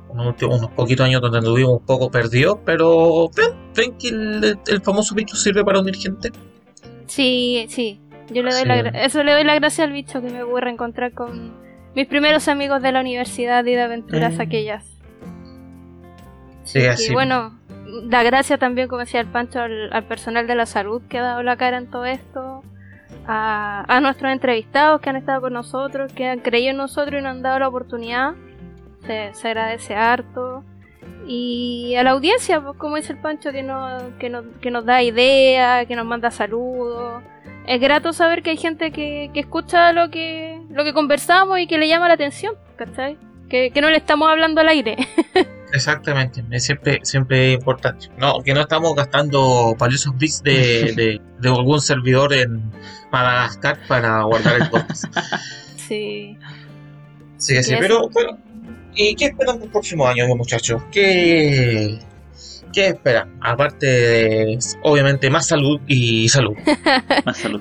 [0.08, 0.34] unos,
[0.74, 5.36] poquitos años donde estuvimos un poco perdidos, pero ven, ven que el, el famoso bicho
[5.36, 6.30] sirve para unir gente.
[7.06, 8.00] Sí, sí.
[8.30, 8.68] Yo le doy Sí.
[8.68, 11.52] la eso le doy la gracia al bicho que me pude reencontrar con
[11.94, 14.40] mis primeros amigos de la universidad y de aventuras Mm.
[14.40, 14.84] aquellas.
[16.64, 17.12] Sí, Y así.
[17.12, 17.58] bueno,
[18.08, 21.22] la gracia también, como decía el Pancho, al, al personal de la salud que ha
[21.22, 22.62] dado la cara en todo esto,
[23.26, 27.22] a, a nuestros entrevistados que han estado con nosotros, que han creído en nosotros y
[27.22, 28.34] nos han dado la oportunidad.
[29.06, 30.64] Se, se agradece harto.
[31.26, 34.84] Y a la audiencia, pues, como dice el Pancho, que, no, que, nos, que nos
[34.84, 37.22] da ideas, que nos manda saludos.
[37.66, 41.66] Es grato saber que hay gente que, que escucha lo que, lo que conversamos y
[41.66, 43.16] que le llama la atención, ¿cachai?
[43.48, 44.96] Que, que no le estamos hablando al aire.
[45.74, 48.08] Exactamente, es siempre, siempre es importante.
[48.16, 50.52] No, que no estamos gastando valiosos bits de,
[50.96, 52.70] de, de algún servidor en
[53.10, 55.04] Madagascar para guardar el podcast.
[55.76, 56.38] Sí.
[57.36, 58.38] Sí, sí, pero bueno.
[58.94, 60.82] ¿Y qué esperan para el próximo año, muchachos?
[60.90, 61.98] ¿Qué,
[62.72, 63.36] qué esperan?
[63.42, 66.56] Aparte de, obviamente, más salud y salud.
[67.26, 67.60] Más salud.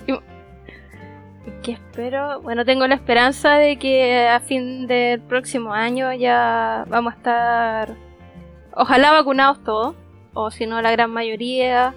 [1.64, 2.42] ¿Qué espero?
[2.42, 7.96] Bueno, tengo la esperanza de que a fin del próximo año ya vamos a estar,
[8.76, 9.96] ojalá vacunados todos,
[10.34, 11.94] o si no la gran mayoría,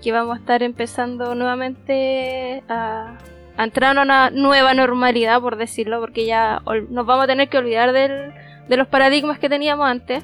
[0.00, 3.18] que vamos a estar empezando nuevamente a,
[3.56, 7.58] a entrar en una nueva normalidad, por decirlo, porque ya nos vamos a tener que
[7.58, 8.32] olvidar del-
[8.68, 10.22] de los paradigmas que teníamos antes.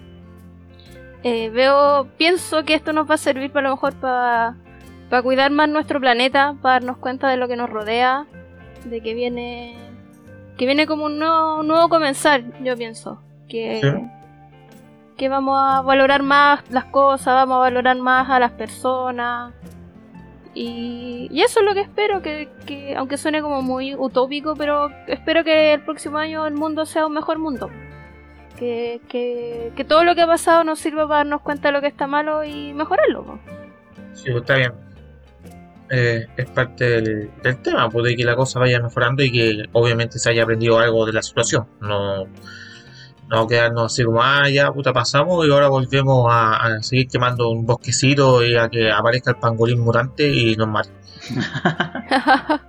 [1.24, 4.54] Eh, veo, pienso que esto nos va a servir para lo mejor para
[5.10, 8.26] para cuidar más nuestro planeta, para darnos cuenta de lo que nos rodea,
[8.90, 9.76] de que viene
[10.56, 13.88] que viene como un nuevo, un nuevo comenzar, yo pienso, que Sí.
[15.18, 19.52] que vamos a valorar más las cosas, vamos a valorar más a las personas.
[20.54, 24.88] Y, y eso es lo que espero, que, que aunque suene como muy utópico, pero
[25.06, 27.68] espero que el próximo año el mundo sea un mejor mundo.
[28.58, 31.82] Que, que, que todo lo que ha pasado nos sirva para darnos cuenta de lo
[31.82, 33.38] que está malo y mejorarlo.
[34.14, 34.72] Sí, está bien.
[35.88, 40.18] Eh, es parte del, del tema, puede que la cosa vaya mejorando y que obviamente
[40.18, 41.66] se haya aprendido algo de la situación.
[41.80, 42.26] No,
[43.28, 47.50] no quedarnos así como, ah, ya puta pasamos y ahora volvemos a, a seguir quemando
[47.50, 50.90] un bosquecito y a que aparezca el pangolín mutante y nos mate.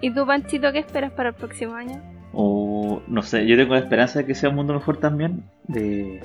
[0.00, 2.02] ¿Y tú, Panchito, qué esperas para el próximo año?
[2.32, 6.20] O no sé, yo tengo la esperanza de que sea un mundo mejor también, de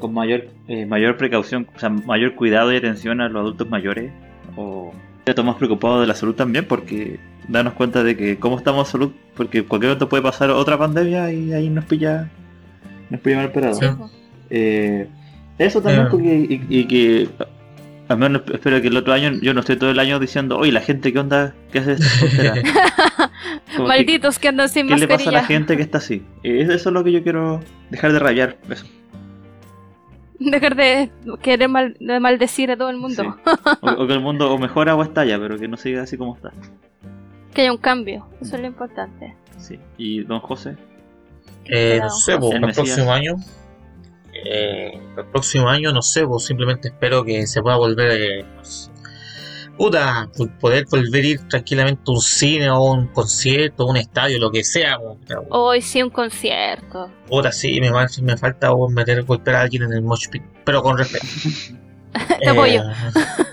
[0.00, 4.10] con mayor eh, mayor precaución, o sea, mayor cuidado y atención a los adultos mayores,
[4.56, 4.92] o
[5.30, 9.10] estar más preocupados de la salud también, porque darnos cuenta de que cómo estamos salud,
[9.34, 12.28] porque cualquier momento puede pasar otra pandemia y ahí nos pilla
[13.10, 13.74] nos pilla mal parado.
[13.74, 13.86] Sí.
[14.50, 15.08] Eh,
[15.58, 16.08] eso también, Eh.
[16.10, 17.28] porque y, y que
[18.08, 20.72] al menos espero que el otro año yo no esté todo el año diciendo, oye,
[20.72, 21.54] la gente, ¿qué onda?
[21.72, 22.54] ¿Qué hace esta tontera?".
[23.76, 25.40] Como que- Malditos que andan sin ¿Qué le pasa a mascarilla.
[25.42, 26.22] la gente que está así?
[26.42, 28.56] Eh, Eso es lo que yo quiero dejar de rabiar.
[28.68, 28.84] Eso.
[30.40, 31.10] Dejar de
[31.42, 33.22] querer mal- de maldecir a todo el mundo.
[33.22, 33.28] Sí.
[33.82, 36.34] O, o que el mundo o mejora o estalla, pero que no siga así como
[36.34, 36.50] está.
[37.54, 38.26] Que haya un cambio.
[38.40, 39.36] Eso es lo importante.
[39.58, 39.78] Sí.
[39.98, 40.76] Y don José,
[41.66, 42.38] Eh, no sé, José.
[42.40, 43.34] pues, El el próximo año.
[44.32, 48.10] eh, el próximo año, no sé, pues simplemente espero que se pueda volver.
[48.12, 48.89] eh, pues,
[49.80, 50.28] puta,
[50.60, 54.62] poder volver a ir tranquilamente a un cine o un concierto, un estadio, lo que
[54.62, 54.98] sea.
[55.48, 57.10] Hoy sí un concierto.
[57.26, 60.98] puta, sí, me, me falta meter, golpear a alguien en el mosh pit, pero con
[60.98, 61.26] respeto.
[62.40, 62.82] Te apoyo.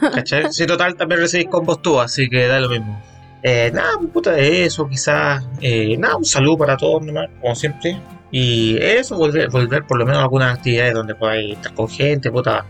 [0.01, 0.51] ¿cachai?
[0.51, 3.01] Sí, total, también recibís combos tú, así que da lo mismo.
[3.49, 5.41] Eh, nada, pues, puta, eso, quizás.
[5.61, 7.97] Eh, nada, un saludo para todos, nomás, como siempre.
[8.29, 12.29] Y eso, volver, volver por lo menos a algunas actividades donde podáis estar con gente,
[12.29, 12.65] puta,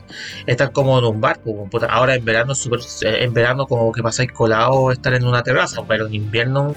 [0.45, 1.87] estar como en un barco, pues, puta.
[1.87, 5.41] Ahora en verano, es súper- eh, en verano como que pasáis colado estar en una
[5.41, 6.75] terraza, pero en invierno,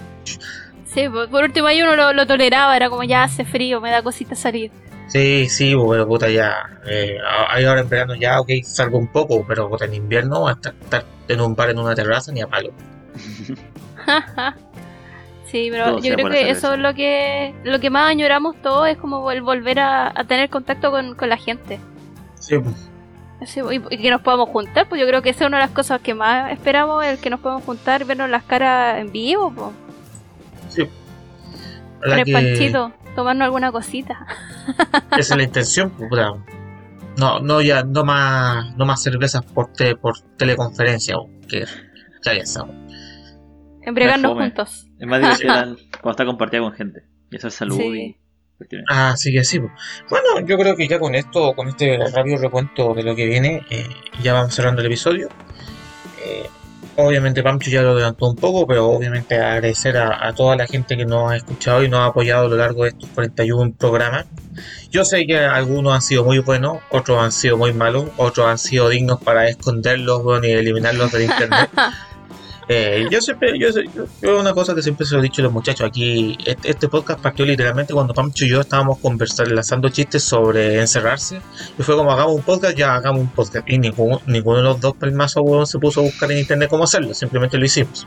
[0.92, 2.74] Sí, por, por último ahí uno lo, lo toleraba.
[2.74, 4.70] Era como ya hace frío, me da cosita salir.
[5.08, 6.54] sí, sí, pues, pero puta, ya.
[6.86, 7.16] Eh,
[7.66, 11.40] ahora en verano ya, ok, salgo un poco, pero puta, en invierno, hasta estar en
[11.42, 12.70] un bar en una terraza, ni a palo.
[15.46, 16.74] sí, pero Todo yo creo que eso eso.
[16.74, 20.48] es lo que lo que más añoramos todos es como vol- volver a, a tener
[20.50, 21.80] contacto con, con la gente.
[22.38, 22.88] Sí, pues.
[23.42, 25.64] Así, y, y que nos podamos juntar, pues yo creo que esa es una de
[25.64, 29.50] las cosas que más esperamos, el que nos podamos juntar, vernos las caras en vivo,
[29.50, 29.70] pues.
[30.68, 30.86] Sí.
[32.02, 34.26] Con el que- panchito, tomarnos alguna cosita.
[35.12, 36.32] Esa es la intención, pues, puta.
[37.16, 41.64] No, no ya, no más, no más cervezas por te- por teleconferencia, o que
[42.22, 42.74] ya ya estamos.
[43.90, 44.86] Embriagarnos juntos.
[44.98, 45.54] Es más divertido
[46.00, 47.00] cuando está compartida con gente.
[47.30, 47.84] Y hacer salud Sí.
[47.84, 48.16] y.
[48.88, 49.58] Así que sí.
[49.58, 53.62] Bueno, yo creo que ya con esto, con este rápido recuento de lo que viene,
[53.70, 53.86] eh,
[54.22, 55.28] ya vamos cerrando el episodio.
[56.22, 56.46] Eh,
[56.96, 60.96] obviamente Pancho ya lo adelantó un poco, pero obviamente agradecer a, a toda la gente
[60.98, 64.26] que nos ha escuchado y nos ha apoyado a lo largo de estos 41 programas.
[64.90, 68.58] Yo sé que algunos han sido muy buenos, otros han sido muy malos, otros han
[68.58, 71.70] sido dignos para esconderlos bueno, y eliminarlos del internet.
[72.72, 75.44] Eh, yo siempre, yo, yo- yo una cosa que siempre se lo he dicho a
[75.44, 79.88] los muchachos aquí, este, este podcast partió literalmente cuando Pancho y yo estábamos conversando, lanzando
[79.88, 81.40] chistes sobre encerrarse,
[81.76, 84.80] y fue como hagamos un podcast, ya hagamos un podcast, y ninguno, ninguno de los
[84.80, 88.06] dos pelmazos huevón, se puso a buscar en internet cómo hacerlo, simplemente lo hicimos.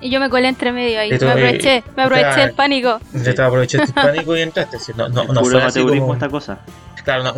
[0.00, 1.10] Y yo me colé entre medio ahí.
[1.10, 3.00] Me aproveché, me aproveché el pánico.
[3.22, 6.58] Te aprovechaste el pánico y entraste, no, no, no fue así como- esta cosa.
[7.04, 7.34] Claro,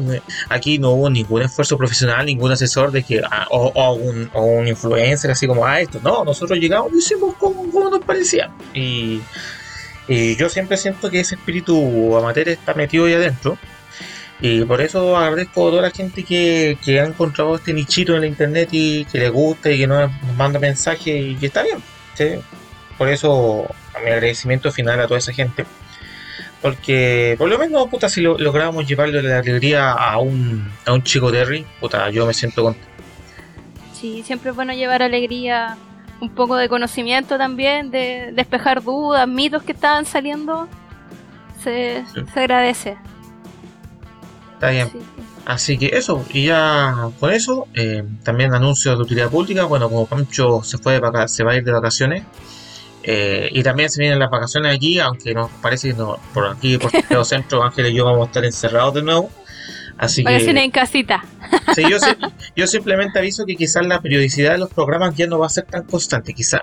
[0.49, 5.47] aquí no hubo ningún esfuerzo profesional, ningún asesor de que ah, o, un, influencer así
[5.47, 6.01] como ah esto.
[6.03, 8.51] No, nosotros llegamos y hicimos como, nos parecía.
[8.73, 9.21] Y,
[10.09, 13.59] yo siempre siento que ese espíritu amateur está metido ahí adentro.
[14.41, 18.21] Y por eso agradezco a toda la gente que, que ha encontrado este nichito en
[18.21, 21.79] la internet y que le gusta y que nos, manda mensajes y que está bien.
[22.97, 23.67] Por eso
[24.05, 25.67] mi agradecimiento final a toda esa gente.
[26.63, 31.03] Porque por lo menos, puta, si lo, logramos llevarle la alegría a un, a un
[31.03, 32.89] chico Terry, puta, yo me siento contento.
[33.95, 35.77] Sí, siempre es bueno llevar alegría,
[36.21, 40.69] un poco de conocimiento también, de despejar dudas, mitos que estaban saliendo.
[41.63, 42.21] Se, Sí.
[42.33, 42.97] se agradece.
[44.55, 44.89] Está bien.
[44.91, 44.99] Sí.
[45.45, 49.65] Así que eso, y ya con eso, eh, también anuncios de utilidad pública.
[49.65, 52.25] Bueno, como Pancho se fue de vaca- se va a ir de vacaciones.
[53.09, 56.77] Eh, y también se vienen las vacaciones aquí, aunque nos parece que no, por aquí,
[56.77, 59.31] por Santiago Centro, Ángel y yo vamos a estar encerrados de nuevo.
[59.97, 61.25] Así Vacaciones que en casita.
[61.75, 61.83] sí,
[62.57, 65.65] yo, simplemente aviso que quizás la periodicidad de los programas ya no va a ser
[65.65, 66.35] tan constante.
[66.35, 66.63] Quizás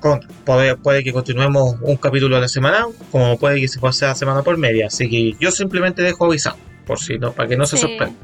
[0.00, 4.12] con, puede, puede que continuemos un capítulo a la semana, como puede que se pase
[4.14, 4.86] semana por media.
[4.86, 7.82] Así que yo simplemente dejo avisado, por si no, para que no se Sí.
[7.82, 8.16] sorprenda.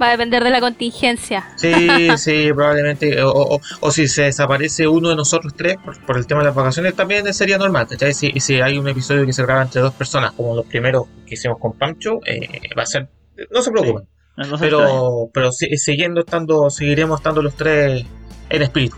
[0.00, 1.44] Va a depender de la contingencia.
[1.56, 1.72] Sí,
[2.18, 3.22] sí, probablemente.
[3.22, 6.46] O, o- o si se desaparece uno de nosotros tres por, por el tema de
[6.46, 7.86] las vacaciones, también sería normal.
[7.88, 8.12] ¿cachai?
[8.12, 11.34] Si, si hay un episodio que se graba entre dos personas, como los primeros que
[11.34, 13.08] hicimos con Pancho, eh, va a ser.
[13.50, 14.06] No se preocupen.
[14.36, 18.04] No pero pero si- siguiendo estando, seguiremos estando los tres
[18.50, 18.96] en espíritu.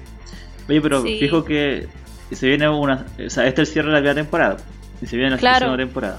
[0.69, 1.17] Oye, pero Sí.
[1.21, 1.87] fijo que
[2.33, 3.07] se viene una.
[3.25, 4.57] O sea, este es el cierre de la primera temporada.
[5.01, 5.61] Y se viene la Claro.
[5.67, 6.19] segunda temporada.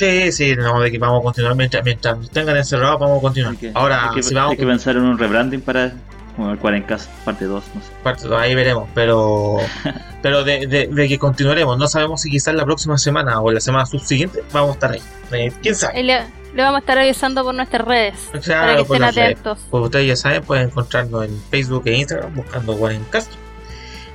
[0.00, 3.54] Sí, sí, no, de que vamos a continuar mientras, mientras tengan encerrados, vamos a continuar.
[3.56, 5.92] Que, Ahora, hay que, si vamos hay que pensar en un rebranding para
[6.36, 7.88] como el 40 parte 2, no sé.
[8.02, 9.58] parte dos, ahí veremos, pero
[10.22, 13.60] pero de, de- de que continuaremos, no sabemos si quizás la próxima semana o la
[13.60, 15.02] semana subsiguiente vamos a estar ahí.
[15.32, 16.02] Eh, ¿Quién sabe?
[16.02, 16.20] Le,
[16.54, 18.14] le vamos a estar avisando por nuestras redes.
[18.32, 19.30] para Claro, que por estén las redes.
[19.32, 19.58] atentos.
[19.70, 22.78] Pues ustedes ya saben, pueden encontrarnos en Facebook e Instagram buscando
[23.10, 23.32] Cast.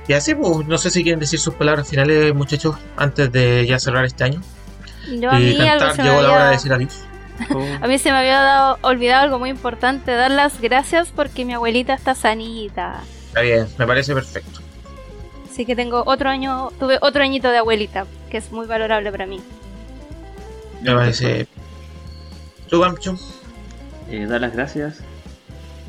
[0.08, 3.78] Y así, pues, no sé si quieren decir sus palabras finales, muchachos, antes de ya
[3.78, 4.40] cerrar este año.
[5.08, 7.04] Yo a mí, algo cantar, llegó la hora de había, decir adiós.
[7.82, 11.54] a mí se me había dado, olvidado algo muy importante, dar las gracias porque mi
[11.54, 13.00] abuelita está sanita.
[13.28, 14.60] Está bien, me parece perfecto.
[15.50, 19.26] Así que tengo otro año, tuve otro añito de abuelita, que es muy valorable para
[19.26, 19.40] mí.
[20.82, 21.46] Me parece.
[22.68, 22.84] ¿Tú,
[24.10, 25.00] eh, dar las gracias.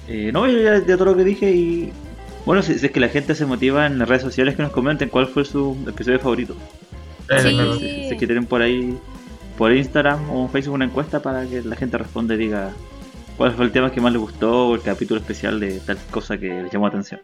[0.07, 1.91] Eh, no, yo ya, ya todo lo que dije y.
[2.45, 4.71] Bueno, si, si es que la gente se motiva en las redes sociales que nos
[4.71, 6.55] comenten cuál fue su episodio favorito.
[7.29, 8.07] Sí.
[8.11, 8.97] es que tienen por ahí,
[9.57, 12.71] por Instagram o Facebook una encuesta para que la gente responda y diga
[13.37, 16.37] cuál fue el tema que más les gustó o el capítulo especial de tal cosa
[16.37, 17.21] que les llamó la atención.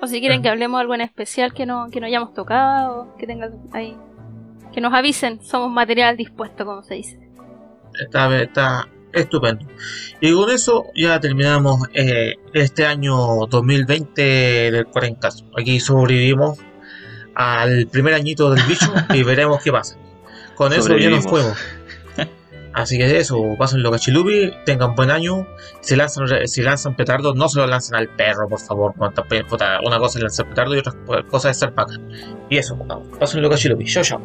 [0.00, 3.14] O si quieren que hablemos de algo en especial que no, que no hayamos tocado,
[3.18, 3.96] que tengan ahí.
[4.72, 7.20] Que nos avisen, somos material dispuesto, como se dice.
[8.00, 9.64] Está, está estupendo.
[10.20, 14.22] Y con eso ya terminamos eh, este año 2020
[14.72, 15.44] del 40 caso.
[15.56, 16.58] Aquí sobrevivimos
[17.42, 19.96] al primer añito del bicho y veremos qué pasa.
[20.54, 21.56] Con eso ya nos fuimos.
[22.74, 25.46] Así que eso, pasen lo cachilupi, tengan buen año.
[25.80, 28.94] Si lanzan, si lanzan petardos, no se lo lancen al perro, por favor.
[28.96, 30.94] Una cosa es lanzar petardo y otra
[31.30, 31.94] cosa es ser paca.
[32.48, 32.78] Y eso,
[33.20, 33.84] pasen lo cachilupi.
[33.84, 34.20] Chao, chao.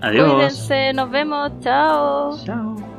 [0.00, 0.32] Adiós.
[0.32, 2.38] Cuídense, nos vemos, chao.
[2.44, 2.91] Chao.